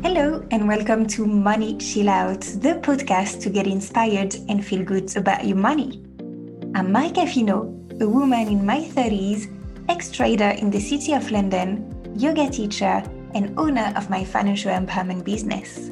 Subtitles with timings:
[0.00, 5.14] Hello, and welcome to Money Chill Out, the podcast to get inspired and feel good
[5.16, 6.04] about your money.
[6.76, 9.52] I'm Marika Fino, a woman in my 30s,
[9.88, 13.02] ex trader in the city of London, yoga teacher,
[13.34, 15.88] and owner of my financial empowerment business.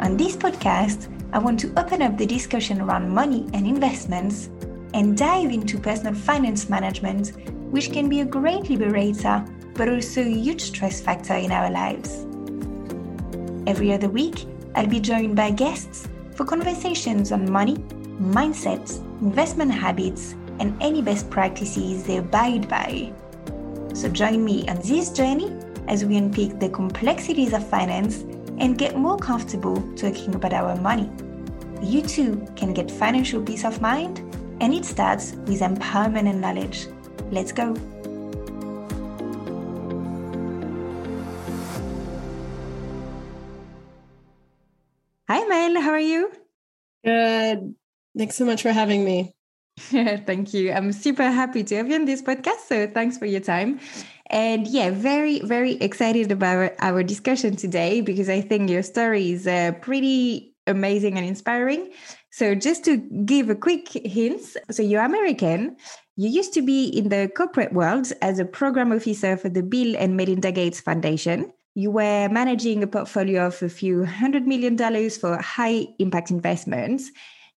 [0.00, 4.50] On this podcast, I want to open up the discussion around money and investments
[4.92, 7.32] and dive into personal finance management,
[7.70, 9.44] which can be a great liberator
[9.74, 12.27] but also a huge stress factor in our lives.
[13.68, 17.76] Every other week, I'll be joined by guests for conversations on money,
[18.18, 23.12] mindsets, investment habits, and any best practices they abide by.
[23.92, 25.54] So join me on this journey
[25.86, 28.22] as we unpick the complexities of finance
[28.56, 31.10] and get more comfortable talking about our money.
[31.82, 34.20] You too can get financial peace of mind,
[34.62, 36.86] and it starts with empowerment and knowledge.
[37.30, 37.76] Let's go.
[45.80, 46.30] How are you?
[47.04, 47.74] Good.
[48.16, 49.34] Thanks so much for having me.
[49.78, 50.72] Thank you.
[50.72, 52.66] I'm super happy to have you on this podcast.
[52.66, 53.78] So thanks for your time.
[54.28, 59.46] And yeah, very, very excited about our discussion today because I think your story is
[59.46, 61.92] uh, pretty amazing and inspiring.
[62.30, 65.76] So just to give a quick hint, so you're American.
[66.16, 69.96] You used to be in the corporate world as a program officer for the Bill
[69.96, 75.16] and Melinda Gates Foundation you were managing a portfolio of a few hundred million dollars
[75.16, 77.12] for high impact investments.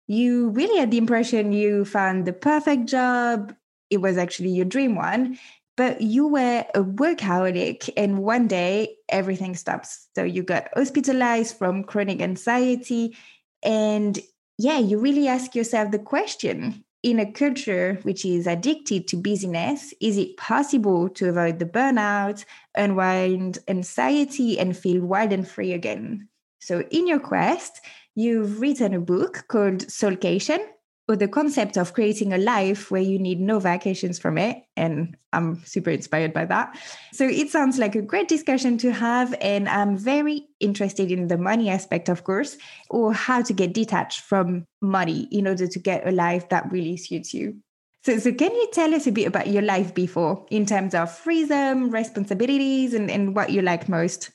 [0.09, 3.55] You really had the impression you found the perfect job.
[3.91, 5.39] It was actually your dream one,
[5.77, 10.09] but you were a workaholic, and one day everything stops.
[10.17, 13.17] So you got hospitalized from chronic anxiety.
[13.63, 14.19] And
[14.59, 19.95] yeah, you really ask yourself the question in a culture which is addicted to busyness,
[20.01, 22.45] is it possible to avoid the burnout,
[22.77, 26.29] unwind anxiety, and feel wild and free again?
[26.61, 27.81] So, in your quest,
[28.15, 30.59] you've written a book called Soulcation
[31.09, 34.63] or the concept of creating a life where you need no vacations from it.
[34.77, 36.79] And I'm super inspired by that.
[37.13, 39.35] So it sounds like a great discussion to have.
[39.41, 42.59] And I'm very interested in the money aspect, of course,
[42.91, 46.99] or how to get detached from money in order to get a life that really
[46.99, 47.57] suits you.
[48.05, 51.11] So, so can you tell us a bit about your life before in terms of
[51.11, 54.31] freedom, responsibilities, and, and what you like most?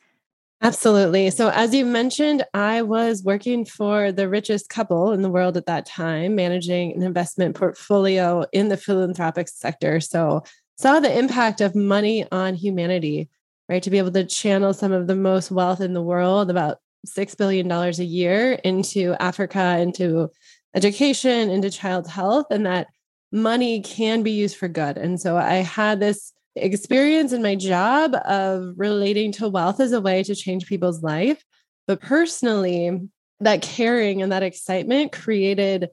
[0.63, 1.29] Absolutely.
[1.29, 5.65] So, as you mentioned, I was working for the richest couple in the world at
[5.65, 9.99] that time, managing an investment portfolio in the philanthropic sector.
[9.99, 10.43] So,
[10.77, 13.29] saw the impact of money on humanity,
[13.67, 13.83] right?
[13.83, 17.37] To be able to channel some of the most wealth in the world, about $6
[17.37, 20.29] billion a year, into Africa, into
[20.73, 22.87] education, into child health, and that
[23.33, 24.97] money can be used for good.
[24.97, 30.01] And so, I had this experience in my job of relating to wealth as a
[30.01, 31.43] way to change people's life.
[31.87, 33.09] But personally,
[33.39, 35.89] that caring and that excitement created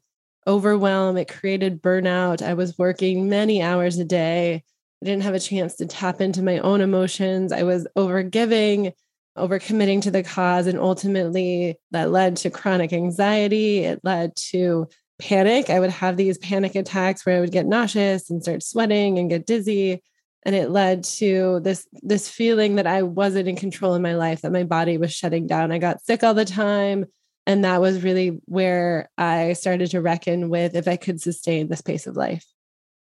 [0.47, 2.43] overwhelm, it created burnout.
[2.43, 4.62] I was working many hours a day.
[5.03, 7.53] I didn't have a chance to tap into my own emotions.
[7.53, 8.93] I was overgiving,
[9.37, 10.66] overcommitting to the cause.
[10.66, 13.78] And ultimately, that led to chronic anxiety.
[13.81, 14.88] It led to
[15.19, 15.70] panic.
[15.70, 19.31] I would have these panic attacks where I would get nauseous and start sweating and
[19.31, 20.03] get dizzy
[20.44, 24.42] and it led to this this feeling that i wasn't in control of my life
[24.42, 27.04] that my body was shutting down i got sick all the time
[27.46, 31.80] and that was really where i started to reckon with if i could sustain this
[31.80, 32.46] pace of life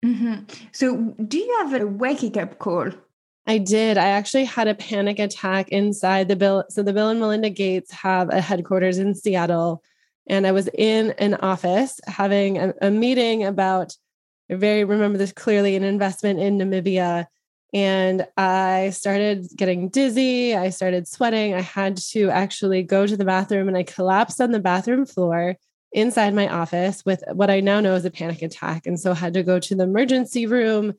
[0.04, 0.44] mm-hmm.
[0.72, 2.92] so do you have a waking up call
[3.48, 3.98] I did.
[3.98, 6.64] I actually had a panic attack inside the Bill.
[6.70, 9.84] So the Bill and Melinda Gates have a headquarters in Seattle.
[10.28, 13.96] And I was in an office having a, a meeting about
[14.50, 17.26] I very remember this clearly an investment in Namibia.
[17.74, 20.56] And I started getting dizzy.
[20.56, 21.54] I started sweating.
[21.54, 25.58] I had to actually go to the bathroom and I collapsed on the bathroom floor
[25.92, 28.86] inside my office with what I now know is a panic attack.
[28.86, 30.94] And so had to go to the emergency room,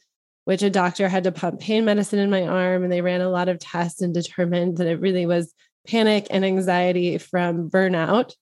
[0.45, 2.83] which a doctor had to pump pain medicine in my arm.
[2.83, 5.55] And they ran a lot of tests and determined that it really was
[5.87, 8.35] panic and anxiety from burnout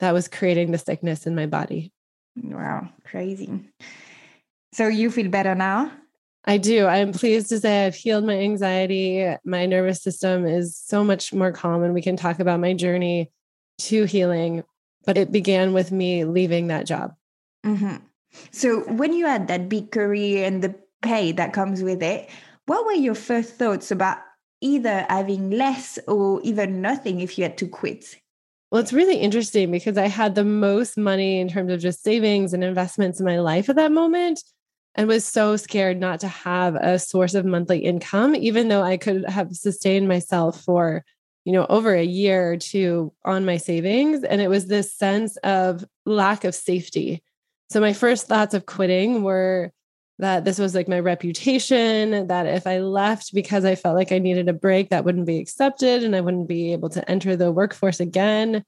[0.00, 1.92] that was creating the sickness in my body.
[2.36, 3.68] Wow, crazy.
[4.72, 5.92] So you feel better now?
[6.44, 6.86] I do.
[6.86, 9.36] I'm pleased to say I've healed my anxiety.
[9.44, 13.30] My nervous system is so much more calm, and we can talk about my journey
[13.78, 14.64] to healing.
[15.04, 17.14] But it began with me leaving that job.
[17.64, 17.96] Mm-hmm.
[18.50, 22.30] So, when you had that big career and the pay that comes with it,
[22.66, 24.18] what were your first thoughts about
[24.60, 28.16] either having less or even nothing if you had to quit?
[28.70, 32.54] Well, it's really interesting because I had the most money in terms of just savings
[32.54, 34.42] and investments in my life at that moment
[34.94, 38.96] and was so scared not to have a source of monthly income, even though I
[38.96, 41.04] could have sustained myself for
[41.44, 44.22] you know, over a year or two on my savings.
[44.22, 47.22] And it was this sense of lack of safety.
[47.70, 49.72] So my first thoughts of quitting were
[50.18, 54.18] that this was like my reputation, that if I left because I felt like I
[54.18, 57.50] needed a break, that wouldn't be accepted and I wouldn't be able to enter the
[57.50, 58.62] workforce again.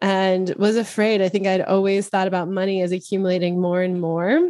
[0.00, 1.20] And was afraid.
[1.20, 4.40] I think I'd always thought about money as accumulating more and more.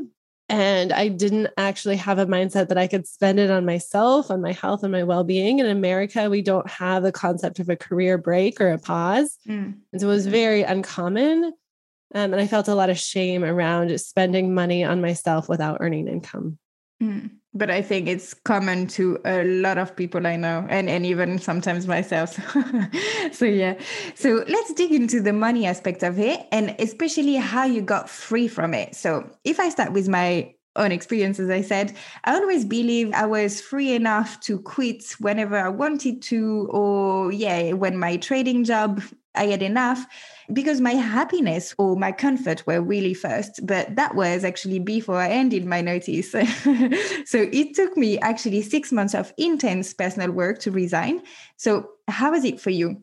[0.51, 4.41] And I didn't actually have a mindset that I could spend it on myself, on
[4.41, 5.59] my health, and my well being.
[5.59, 9.37] In America, we don't have the concept of a career break or a pause.
[9.47, 9.75] Mm.
[9.93, 11.53] And so it was very uncommon.
[12.15, 16.09] Um, and I felt a lot of shame around spending money on myself without earning
[16.09, 16.59] income.
[17.03, 17.38] Mm.
[17.55, 21.39] But I think it's common to a lot of people I know, and, and even
[21.39, 22.39] sometimes myself.
[23.33, 23.75] so, yeah.
[24.15, 28.49] So, let's dig into the money aspect of it and especially how you got free
[28.49, 28.95] from it.
[28.95, 33.27] So, if I start with my own experience, as I said, I always believe I
[33.27, 39.03] was free enough to quit whenever I wanted to, or yeah, when my trading job
[39.35, 40.07] I had enough
[40.53, 43.67] because my happiness or my comfort were really first.
[43.67, 46.31] But that was actually before I ended my notice.
[47.25, 51.23] so it took me actually six months of intense personal work to resign.
[51.57, 53.03] So, how was it for you?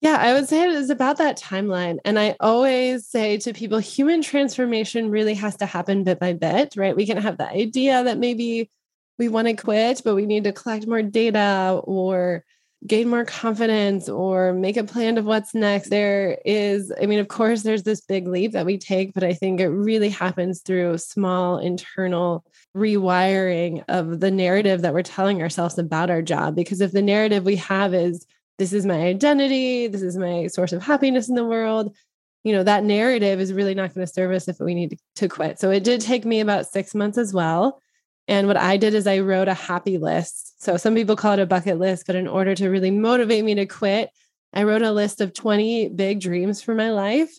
[0.00, 1.98] Yeah, I would say it is about that timeline.
[2.04, 6.74] And I always say to people, human transformation really has to happen bit by bit,
[6.76, 6.96] right?
[6.96, 8.68] We can have the idea that maybe
[9.18, 12.44] we want to quit, but we need to collect more data or
[12.86, 15.90] gain more confidence or make a plan of what's next.
[15.90, 19.34] There is, I mean, of course, there's this big leap that we take, but I
[19.34, 22.44] think it really happens through small internal
[22.76, 26.56] rewiring of the narrative that we're telling ourselves about our job.
[26.56, 28.26] Because if the narrative we have is,
[28.58, 31.94] this is my identity, this is my source of happiness in the world,
[32.44, 35.28] you know, that narrative is really not going to serve us if we need to
[35.28, 35.60] quit.
[35.60, 37.80] So it did take me about six months as well.
[38.28, 40.62] And what I did is I wrote a happy list.
[40.62, 43.54] So some people call it a bucket list, but in order to really motivate me
[43.56, 44.10] to quit,
[44.52, 47.32] I wrote a list of 20 big dreams for my life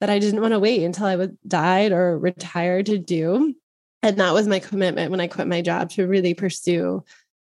[0.00, 3.54] that I didn't want to wait until I was died or retired to do.
[4.02, 7.02] And that was my commitment when I quit my job to really pursue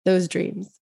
[0.06, 0.80] those dreams.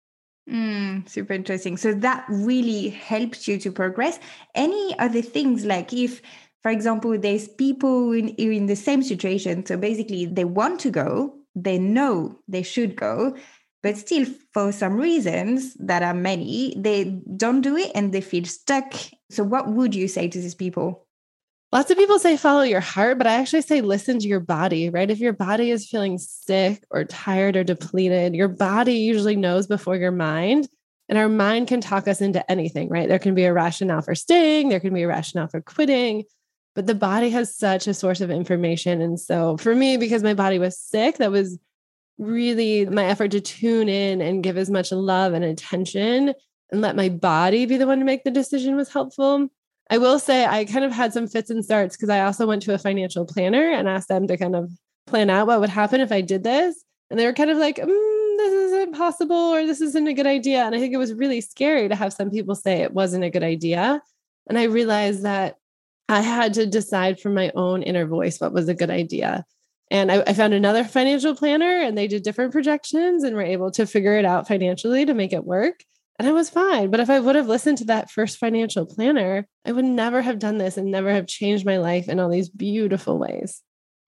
[0.49, 1.75] Mm, super interesting.
[1.75, 4.19] So that really helped you to progress.
[4.53, 6.21] Any other things like if,
[6.61, 9.65] for example, there's people in, in the same situation.
[9.65, 13.35] So basically they want to go, they know they should go
[13.85, 17.03] but still for some reasons that are many they
[17.37, 18.95] don't do it and they feel stuck.
[19.29, 21.05] So what would you say to these people?
[21.71, 24.89] Lots of people say follow your heart but i actually say listen to your body
[24.89, 25.11] right?
[25.11, 29.97] If your body is feeling sick or tired or depleted your body usually knows before
[29.97, 30.67] your mind
[31.07, 33.07] and our mind can talk us into anything right?
[33.07, 36.23] There can be a rationale for staying there can be a rationale for quitting
[36.75, 39.01] but the body has such a source of information.
[39.01, 41.57] And so for me, because my body was sick, that was
[42.17, 46.33] really my effort to tune in and give as much love and attention
[46.71, 49.47] and let my body be the one to make the decision was helpful.
[49.89, 52.61] I will say I kind of had some fits and starts because I also went
[52.63, 54.71] to a financial planner and asked them to kind of
[55.07, 56.83] plan out what would happen if I did this.
[57.09, 60.25] And they were kind of like, mm, this is impossible or this isn't a good
[60.25, 60.63] idea.
[60.63, 63.29] And I think it was really scary to have some people say it wasn't a
[63.29, 64.01] good idea.
[64.47, 65.57] And I realized that
[66.07, 69.45] I had to decide from my own inner voice what was a good idea.
[69.91, 73.71] And I, I, found another financial planner and they did different projections and were able
[73.71, 75.83] to figure it out financially to make it work.
[76.17, 76.89] And I was fine.
[76.89, 80.39] But if I would have listened to that first financial planner, I would never have
[80.39, 83.61] done this and never have changed my life in all these beautiful ways.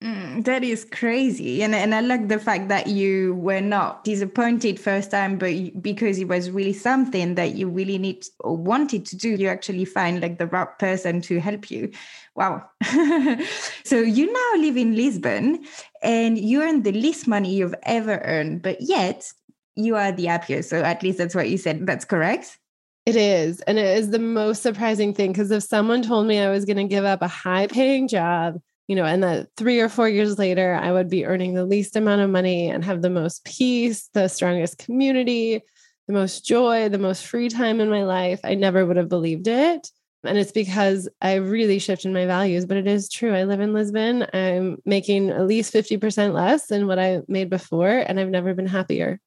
[0.04, 1.64] Mm, that is crazy.
[1.64, 6.20] And, and I like the fact that you were not disappointed first time, but because
[6.20, 10.22] it was really something that you really need or wanted to do, you actually find
[10.22, 11.92] like the right person to help you.
[12.36, 12.70] Wow.
[13.84, 15.66] so you now live in Lisbon
[16.04, 19.32] and you earn the least money you've ever earned, but yet
[19.76, 20.70] you are the happiest.
[20.70, 21.88] So at least that's what you said.
[21.88, 22.60] That's correct.
[23.08, 23.62] It is.
[23.62, 26.78] And it is the most surprising thing because if someone told me I was going
[26.78, 30.40] to give up a high paying job, you know, and that three or four years
[30.40, 34.10] later, I would be earning the least amount of money and have the most peace,
[34.14, 35.62] the strongest community,
[36.08, 38.40] the most joy, the most free time in my life.
[38.44, 39.90] I never would have believed it.
[40.24, 43.34] And it's because I really shifted my values, but it is true.
[43.36, 44.26] I live in Lisbon.
[44.34, 48.68] I'm making at least 50% less than what I made before, and I've never been
[48.68, 49.20] happier.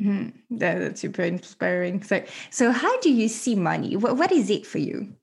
[0.00, 0.56] Mm-hmm.
[0.58, 2.02] That, that's super inspiring.
[2.02, 3.96] So, so how do you see money?
[3.96, 5.14] What, what is it for you?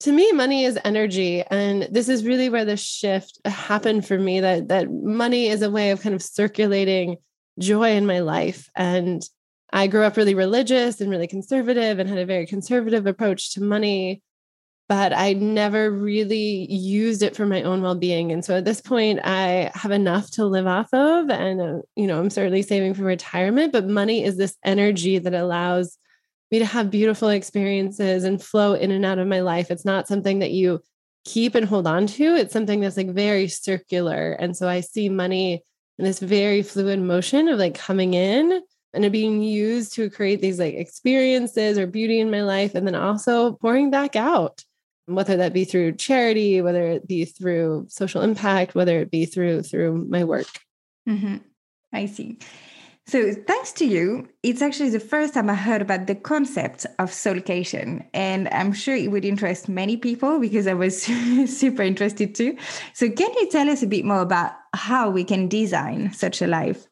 [0.00, 4.40] To me money is energy and this is really where the shift happened for me
[4.40, 7.16] that that money is a way of kind of circulating
[7.58, 9.22] joy in my life and
[9.72, 13.62] i grew up really religious and really conservative and had a very conservative approach to
[13.62, 14.22] money
[14.88, 19.18] but i never really used it for my own well-being and so at this point
[19.24, 23.02] i have enough to live off of and uh, you know i'm certainly saving for
[23.02, 25.96] retirement but money is this energy that allows
[26.56, 29.70] me to have beautiful experiences and flow in and out of my life.
[29.70, 30.80] It's not something that you
[31.26, 32.34] keep and hold on to.
[32.34, 34.32] It's something that's like very circular.
[34.32, 35.62] And so I see money
[35.98, 38.62] in this very fluid motion of like coming in
[38.94, 42.94] and being used to create these like experiences or beauty in my life and then
[42.94, 44.64] also pouring back out
[45.04, 49.62] whether that be through charity whether it be through social impact whether it be through
[49.62, 50.48] through my work
[51.08, 51.36] mm-hmm.
[51.92, 52.38] i see
[53.06, 57.10] so thanks to you it's actually the first time i heard about the concept of
[57.10, 61.02] soulcation and i'm sure it would interest many people because i was
[61.46, 62.56] super interested too
[62.92, 66.46] so can you tell us a bit more about how we can design such a
[66.46, 66.86] life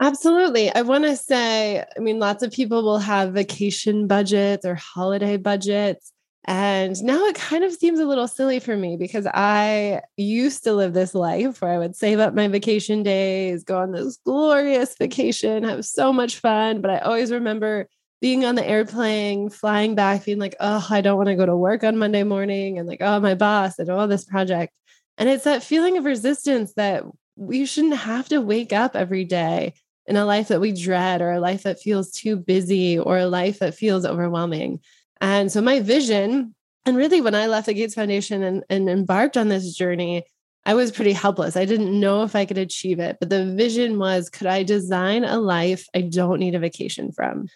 [0.00, 0.74] Absolutely.
[0.74, 5.36] I want to say, I mean, lots of people will have vacation budgets or holiday
[5.36, 6.12] budgets.
[6.46, 10.74] And now it kind of seems a little silly for me because I used to
[10.74, 14.94] live this life where I would save up my vacation days, go on this glorious
[14.96, 16.82] vacation, have so much fun.
[16.82, 17.88] But I always remember
[18.20, 21.56] being on the airplane, flying back, being like, oh, I don't want to go to
[21.56, 22.78] work on Monday morning.
[22.78, 24.74] And like, oh, my boss and all this project.
[25.16, 27.04] And it's that feeling of resistance that
[27.36, 29.74] we shouldn't have to wake up every day
[30.06, 33.26] in a life that we dread or a life that feels too busy or a
[33.26, 34.80] life that feels overwhelming.
[35.20, 36.54] And so my vision,
[36.84, 40.24] and really when I left the Gates Foundation and, and embarked on this journey,
[40.66, 41.56] I was pretty helpless.
[41.56, 45.24] I didn't know if I could achieve it, but the vision was could I design
[45.24, 47.48] a life I don't need a vacation from?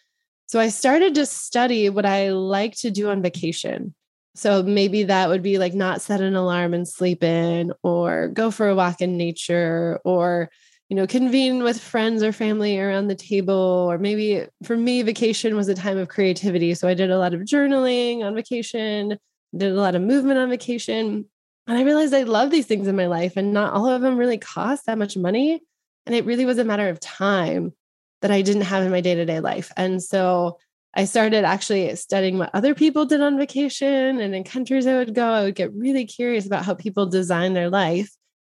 [0.47, 3.95] So I started to study what I like to do on vacation.
[4.35, 8.51] So maybe that would be like not set an alarm and sleep in, or go
[8.51, 10.51] for a walk in nature, or
[10.89, 13.55] you know, convene with friends or family around the table.
[13.91, 16.75] Or maybe for me, vacation was a time of creativity.
[16.75, 19.19] So I did a lot of journaling on vacation,
[19.57, 21.27] did a lot of movement on vacation.
[21.67, 24.17] And I realized I love these things in my life, and not all of them
[24.17, 25.61] really cost that much money.
[26.07, 27.75] And it really was a matter of time
[28.23, 29.71] that I didn't have in my day to day life.
[29.77, 30.59] And so
[30.95, 35.15] I started actually studying what other people did on vacation and in countries I would
[35.15, 35.31] go.
[35.31, 38.11] I would get really curious about how people design their life.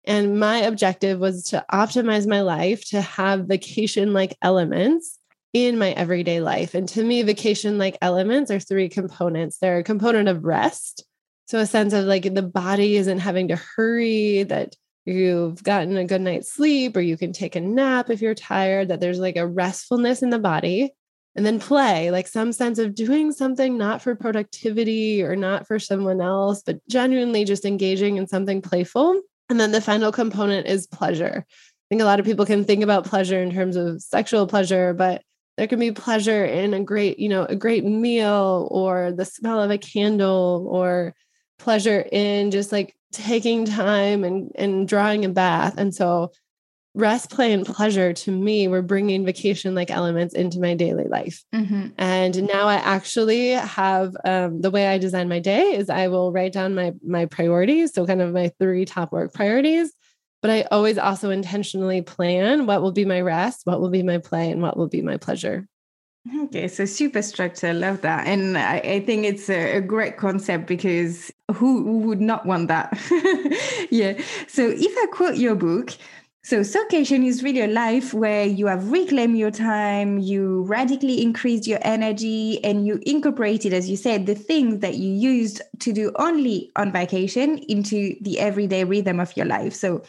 [0.07, 5.19] And my objective was to optimize my life to have vacation like elements
[5.51, 6.75] in my everyday life.
[6.75, 9.57] And to me, vacation like elements are three components.
[9.57, 11.05] They're a component of rest.
[11.47, 16.05] So, a sense of like the body isn't having to hurry, that you've gotten a
[16.05, 19.37] good night's sleep, or you can take a nap if you're tired, that there's like
[19.37, 20.93] a restfulness in the body.
[21.37, 25.79] And then play, like some sense of doing something not for productivity or not for
[25.79, 30.87] someone else, but genuinely just engaging in something playful and then the final component is
[30.87, 31.45] pleasure.
[31.47, 34.93] I think a lot of people can think about pleasure in terms of sexual pleasure,
[34.93, 35.21] but
[35.57, 39.61] there can be pleasure in a great, you know, a great meal or the smell
[39.61, 41.13] of a candle or
[41.59, 45.75] pleasure in just like taking time and and drawing a bath.
[45.77, 46.31] And so
[46.95, 51.43] rest, play, and pleasure to me were bringing vacation like elements into my daily life.
[51.53, 51.89] Mm-hmm.
[51.97, 56.31] And now I actually have um, the way I design my day is I will
[56.31, 59.93] write down my my priorities, so kind of my three top work priorities.
[60.41, 64.19] But I always also intentionally plan what will be my rest, what will be my
[64.19, 65.67] play, and what will be my pleasure.
[66.43, 67.67] Okay, so super structure.
[67.67, 68.25] I love that.
[68.25, 72.67] And I, I think it's a, a, great concept because who, who would not want
[72.69, 72.97] that?
[73.91, 74.19] yeah.
[74.47, 75.95] So if I quote your book,
[76.45, 81.65] so, Soulcation is really a life where you have reclaimed your time, you radically increased
[81.65, 86.11] your energy, and you incorporated, as you said, the things that you used to do
[86.17, 89.73] only on vacation into the everyday rhythm of your life.
[89.73, 90.03] So,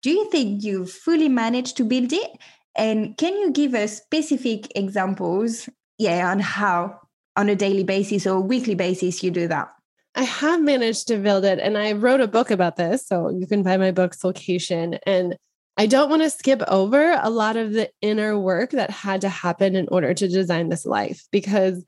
[0.00, 2.30] do you think you've fully managed to build it?
[2.74, 5.68] And can you give us specific examples,
[5.98, 7.00] yeah, on how
[7.36, 9.68] on a daily basis or weekly basis you do that?
[10.14, 13.06] I have managed to build it, and I wrote a book about this.
[13.06, 14.98] So you can buy my book, Soulcation.
[15.04, 15.36] And
[15.76, 19.28] I don't want to skip over a lot of the inner work that had to
[19.28, 21.84] happen in order to design this life because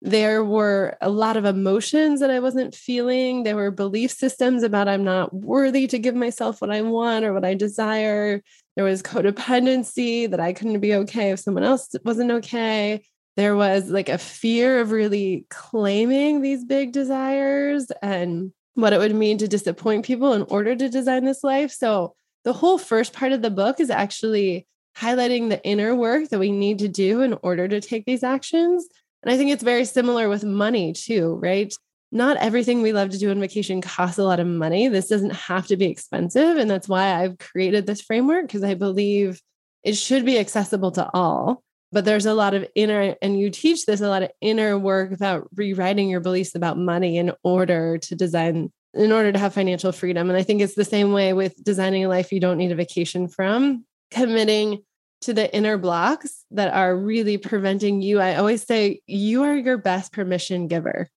[0.00, 3.42] there were a lot of emotions that I wasn't feeling.
[3.42, 7.32] There were belief systems about I'm not worthy to give myself what I want or
[7.32, 8.42] what I desire.
[8.76, 13.04] There was codependency that I couldn't be okay if someone else wasn't okay.
[13.36, 19.14] There was like a fear of really claiming these big desires and what it would
[19.14, 21.72] mean to disappoint people in order to design this life.
[21.72, 22.14] So
[22.48, 26.50] the whole first part of the book is actually highlighting the inner work that we
[26.50, 28.86] need to do in order to take these actions.
[29.22, 31.70] And I think it's very similar with money too, right?
[32.10, 34.88] Not everything we love to do on vacation costs a lot of money.
[34.88, 36.56] This doesn't have to be expensive.
[36.56, 39.42] And that's why I've created this framework because I believe
[39.84, 41.62] it should be accessible to all.
[41.92, 45.12] But there's a lot of inner, and you teach this a lot of inner work
[45.12, 49.92] about rewriting your beliefs about money in order to design in order to have financial
[49.92, 50.30] freedom.
[50.30, 52.76] And I think it's the same way with designing a life you don't need a
[52.76, 54.82] vacation from, committing
[55.20, 58.20] to the inner blocks that are really preventing you.
[58.20, 61.08] I always say you are your best permission giver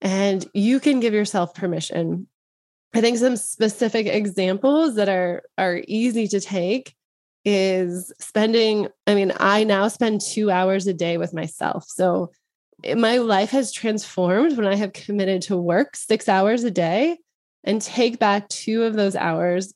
[0.00, 2.28] and you can give yourself permission.
[2.94, 6.94] I think some specific examples that are are easy to take
[7.44, 11.84] is spending I mean I now spend 2 hours a day with myself.
[11.88, 12.30] So
[12.96, 17.18] my life has transformed when I have committed to work 6 hours a day
[17.64, 19.74] and take back 2 of those hours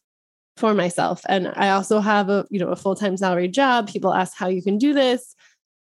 [0.56, 1.22] for myself.
[1.28, 3.88] And I also have a, you know, a full-time salary job.
[3.88, 5.34] People ask how you can do this.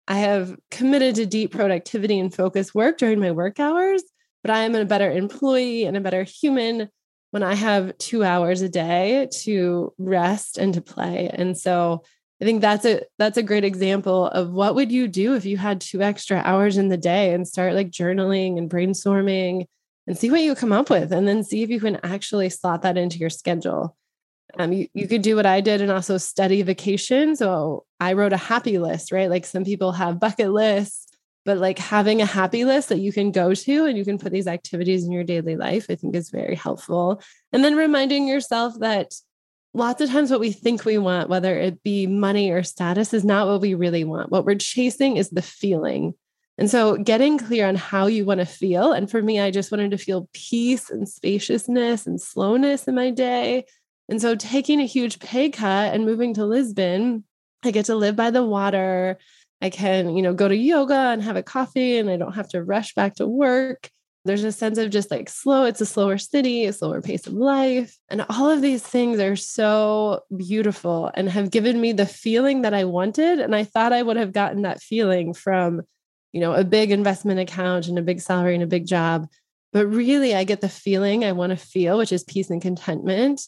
[0.08, 4.04] I have committed to deep productivity and focus work during my work hours,
[4.44, 6.90] but I am a better employee and a better human
[7.32, 11.30] when I have 2 hours a day to rest and to play.
[11.32, 12.04] And so
[12.42, 15.58] I think that's a that's a great example of what would you do if you
[15.58, 19.66] had two extra hours in the day and start like journaling and brainstorming
[20.08, 22.84] and see what you come up with and then see if you can actually slot
[22.84, 23.96] that into your schedule.
[24.58, 27.36] Um, you, you could do what I did and also study vacation.
[27.36, 29.30] So I wrote a happy list, right?
[29.30, 31.08] Like some people have bucket lists,
[31.46, 34.32] but like having a happy list that you can go to and you can put
[34.32, 37.22] these activities in your daily life, I think is very helpful.
[37.52, 39.14] And then reminding yourself that
[39.74, 43.26] lots of times what we think we want, whether it be money or status, is
[43.26, 44.32] not what we really want.
[44.32, 46.14] What we're chasing is the feeling.
[46.58, 48.92] And so getting clear on how you want to feel.
[48.92, 53.12] And for me, I just wanted to feel peace and spaciousness and slowness in my
[53.12, 53.66] day
[54.10, 57.24] and so taking a huge pay cut and moving to Lisbon,
[57.64, 59.20] I get to live by the water.
[59.62, 62.50] I can, you know, go to yoga and have a coffee and I don't have
[62.50, 63.90] to rush back to work.
[64.26, 67.34] There's a sense of just like slow, it's a slower city, a slower pace of
[67.34, 67.98] life.
[68.10, 72.74] And all of these things are so beautiful and have given me the feeling that
[72.74, 73.40] I wanted.
[73.40, 75.82] And I thought I would have gotten that feeling from,
[76.34, 79.28] you know, a big investment account and a big salary and a big job.
[79.72, 83.42] But really, I get the feeling I want to feel, which is peace and contentment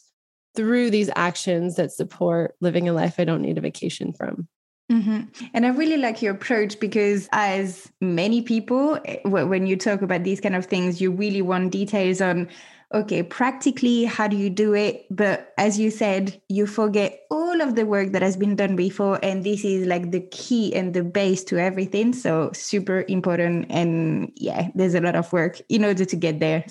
[0.54, 4.48] through these actions that support living a life I don't need a vacation from.
[4.92, 5.46] Mm-hmm.
[5.54, 10.22] And I really like your approach because, as many people, eh, when you talk about
[10.22, 12.50] these kind of things, you really want details on,
[12.92, 15.06] okay, practically, how do you do it?
[15.10, 19.18] But as you said, you forget all of the work that has been done before.
[19.22, 22.12] And this is like the key and the base to everything.
[22.12, 23.66] So, super important.
[23.70, 26.66] And yeah, there's a lot of work in order to get there.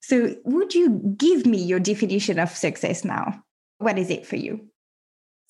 [0.00, 3.44] So, would you give me your definition of success now?
[3.78, 4.68] What is it for you?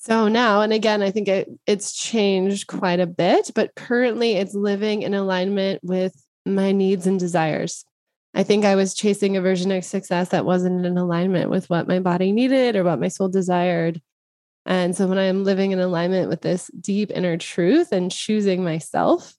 [0.01, 4.55] So now, and again, I think it, it's changed quite a bit, but currently it's
[4.55, 6.15] living in alignment with
[6.47, 7.85] my needs and desires.
[8.33, 11.89] I think I was chasing a version of success that wasn't in alignment with what
[11.89, 14.01] my body needed or what my soul desired.
[14.65, 19.35] And so when I'm living in alignment with this deep inner truth and choosing myself,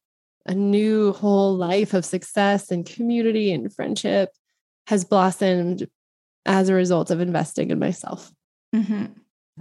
[0.45, 4.31] a new whole life of success and community and friendship,
[4.87, 5.87] has blossomed
[6.45, 8.31] as a result of investing in myself.
[8.75, 9.05] Mm-hmm.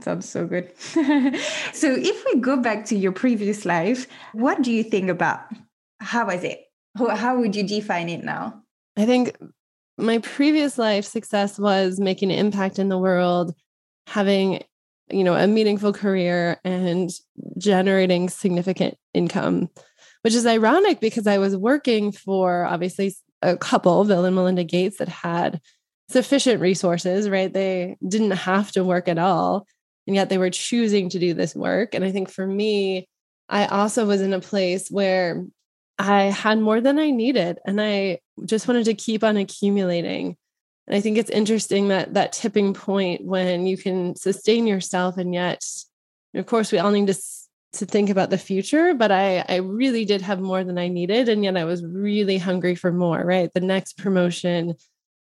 [0.02, 0.72] Sounds so good.
[0.78, 5.40] so, if we go back to your previous life, what do you think about
[6.00, 6.64] how was it?
[6.96, 8.62] How would you define it now?
[8.96, 9.36] I think
[9.96, 13.54] my previous life success was making an impact in the world,
[14.06, 14.62] having
[15.10, 17.10] you know a meaningful career and
[17.56, 19.70] generating significant income
[20.20, 24.98] which is ironic because i was working for obviously a couple, Bill and Melinda Gates,
[24.98, 25.60] that had
[26.08, 27.52] sufficient resources, right?
[27.52, 29.66] They didn't have to work at all.
[30.08, 31.94] And yet they were choosing to do this work.
[31.94, 33.06] And I think for me,
[33.50, 35.44] I also was in a place where
[35.98, 37.58] I had more than I needed.
[37.66, 40.36] And I just wanted to keep on accumulating.
[40.86, 45.34] And I think it's interesting that that tipping point when you can sustain yourself and
[45.34, 45.62] yet,
[46.34, 47.18] of course, we all need to
[47.74, 51.28] to think about the future but i i really did have more than i needed
[51.28, 54.74] and yet i was really hungry for more right the next promotion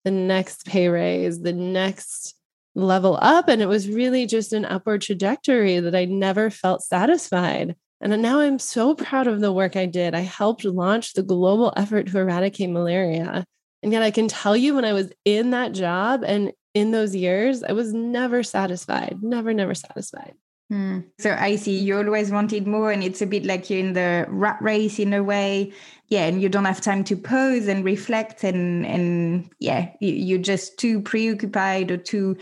[0.03, 2.35] the next pay raise the next
[2.75, 7.75] level up and it was really just an upward trajectory that i never felt satisfied
[8.01, 11.71] and now i'm so proud of the work i did i helped launch the global
[11.77, 13.45] effort to eradicate malaria
[13.83, 17.15] and yet i can tell you when i was in that job and in those
[17.15, 20.33] years i was never satisfied never never satisfied
[20.71, 21.05] Mm.
[21.19, 24.25] So I see you always wanted more, and it's a bit like you're in the
[24.29, 25.71] rat race in a way.
[26.13, 30.77] Yeah, and you don't have time to pause and reflect, and and yeah, you're just
[30.77, 32.37] too preoccupied or too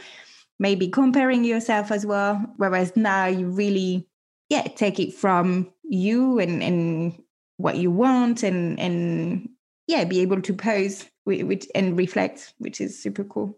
[0.59, 2.35] maybe comparing yourself as well.
[2.57, 4.09] Whereas now you really,
[4.49, 7.23] yeah, take it from you and and
[7.55, 9.47] what you want, and and
[9.87, 13.57] yeah, be able to pose with, and reflect, which is super cool.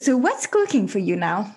[0.00, 1.54] So what's cooking for you now?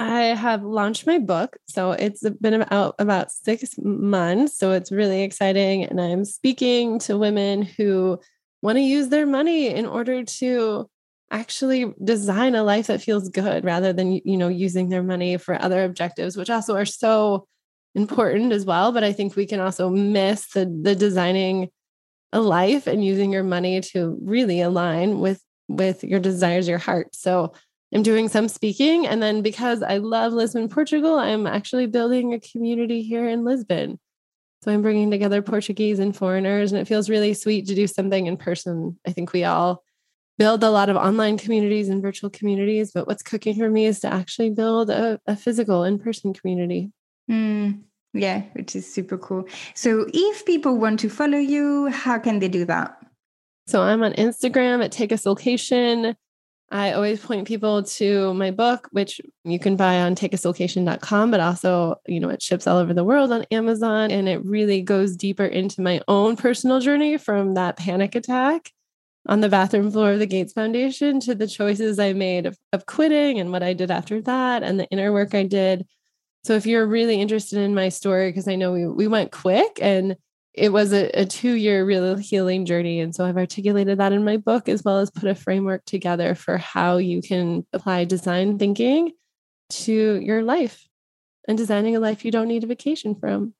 [0.00, 1.58] I have launched my book.
[1.68, 4.56] So it's been out about six months.
[4.56, 5.84] So it's really exciting.
[5.84, 8.18] And I'm speaking to women who
[8.62, 10.88] want to use their money in order to
[11.30, 15.62] actually design a life that feels good rather than you know using their money for
[15.62, 17.46] other objectives which also are so
[17.94, 18.92] important as well.
[18.92, 21.68] But I think we can also miss the the designing
[22.32, 27.14] a life and using your money to really align with with your desires, your heart.
[27.14, 27.52] So
[27.94, 29.06] I'm doing some speaking.
[29.06, 33.98] And then because I love Lisbon, Portugal, I'm actually building a community here in Lisbon.
[34.62, 38.26] So I'm bringing together Portuguese and foreigners, and it feels really sweet to do something
[38.26, 38.98] in person.
[39.06, 39.82] I think we all
[40.38, 44.00] build a lot of online communities and virtual communities, but what's cooking for me is
[44.00, 46.90] to actually build a, a physical in person community.
[47.30, 49.48] Mm, yeah, which is super cool.
[49.74, 52.96] So if people want to follow you, how can they do that?
[53.66, 56.14] So I'm on Instagram at Take a Soulcation.
[56.72, 61.96] I always point people to my book, which you can buy on takeasoulcation.com, but also,
[62.06, 64.12] you know, it ships all over the world on Amazon.
[64.12, 68.70] And it really goes deeper into my own personal journey from that panic attack
[69.26, 72.86] on the bathroom floor of the Gates Foundation to the choices I made of, of
[72.86, 75.86] quitting and what I did after that and the inner work I did.
[76.44, 79.78] So if you're really interested in my story, because I know we, we went quick
[79.82, 80.16] and
[80.60, 83.00] it was a, a two year real healing journey.
[83.00, 86.34] And so I've articulated that in my book, as well as put a framework together
[86.34, 89.12] for how you can apply design thinking
[89.70, 90.86] to your life
[91.48, 93.54] and designing a life you don't need a vacation from.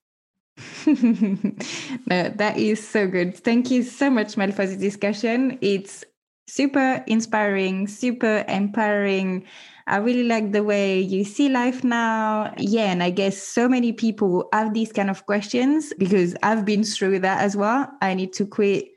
[0.85, 3.35] no, that is so good.
[3.35, 5.57] Thank you so much, Mel, for the discussion.
[5.59, 6.05] It's
[6.47, 9.45] super inspiring, super empowering.
[9.87, 12.53] I really like the way you see life now.
[12.57, 16.83] Yeah, and I guess so many people have these kind of questions because I've been
[16.83, 17.91] through that as well.
[18.01, 18.89] I need to quit.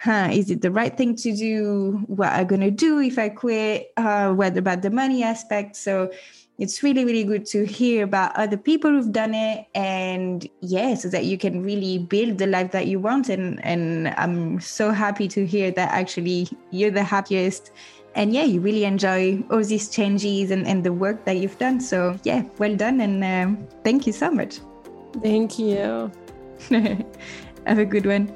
[0.00, 2.02] Huh, is it the right thing to do?
[2.06, 3.88] What am I gonna do if I quit?
[3.96, 5.76] Uh, what about the money aspect?
[5.76, 6.10] So
[6.58, 9.66] it's really really good to hear about other people who've done it.
[9.74, 13.28] And yeah so that you can really build the life that you want.
[13.28, 17.72] And and i'm so happy to hear that actually you're the happiest.
[18.14, 21.80] And yeah you really enjoy all these changes and, and the work that you've done.
[21.80, 23.00] So yeah well done.
[23.00, 24.60] And um, thank you so much.
[25.22, 26.10] Thank you.
[27.66, 28.32] Have a good one.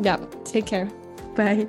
[0.00, 0.88] Yeah take care.
[1.36, 1.68] Bye.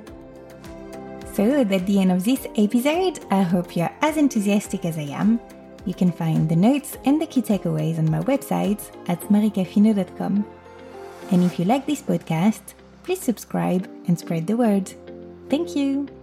[1.34, 5.38] So at the end of this episode i hope you're as enthusiastic as i am
[5.86, 10.44] you can find the notes and the key takeaways on my website at maricafino.com.
[11.30, 14.92] And if you like this podcast, please subscribe and spread the word.
[15.48, 16.15] Thank you.